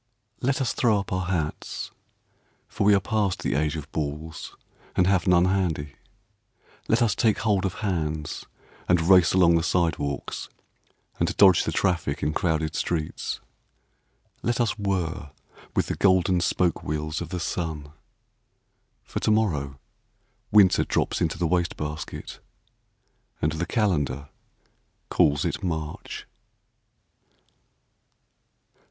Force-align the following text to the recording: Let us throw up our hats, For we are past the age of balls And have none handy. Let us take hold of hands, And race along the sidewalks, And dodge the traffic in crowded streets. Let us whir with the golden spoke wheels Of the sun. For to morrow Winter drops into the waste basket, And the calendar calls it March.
Let 0.41 0.61
us 0.61 0.73
throw 0.73 0.97
up 0.99 1.13
our 1.13 1.27
hats, 1.27 1.91
For 2.67 2.85
we 2.85 2.95
are 2.95 2.99
past 2.99 3.43
the 3.43 3.53
age 3.53 3.75
of 3.75 3.91
balls 3.91 4.55
And 4.95 5.05
have 5.05 5.27
none 5.27 5.45
handy. 5.45 5.93
Let 6.87 7.03
us 7.03 7.13
take 7.13 7.37
hold 7.37 7.65
of 7.65 7.75
hands, 7.85 8.45
And 8.89 8.99
race 8.99 9.33
along 9.33 9.57
the 9.57 9.61
sidewalks, 9.61 10.49
And 11.19 11.37
dodge 11.37 11.65
the 11.65 11.71
traffic 11.71 12.23
in 12.23 12.33
crowded 12.33 12.73
streets. 12.73 13.41
Let 14.41 14.59
us 14.59 14.75
whir 14.75 15.29
with 15.75 15.85
the 15.85 15.93
golden 15.95 16.41
spoke 16.41 16.81
wheels 16.83 17.21
Of 17.21 17.29
the 17.29 17.39
sun. 17.39 17.91
For 19.03 19.19
to 19.19 19.29
morrow 19.29 19.77
Winter 20.51 20.83
drops 20.83 21.21
into 21.21 21.37
the 21.37 21.45
waste 21.45 21.77
basket, 21.77 22.39
And 23.39 23.51
the 23.51 23.67
calendar 23.67 24.29
calls 25.11 25.45
it 25.45 25.61
March. 25.61 26.25